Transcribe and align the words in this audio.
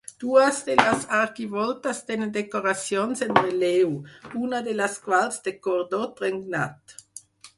Dues 0.21 0.59
de 0.67 0.75
les 0.77 1.03
arquivoltes 1.17 1.99
tenen 2.07 2.31
decoracions 2.37 3.21
en 3.27 3.35
relleu, 3.41 3.93
una 4.47 4.61
de 4.69 4.75
les 4.81 4.97
quals 5.03 5.37
de 5.49 5.55
cordó 5.67 6.01
trenat. 6.21 6.97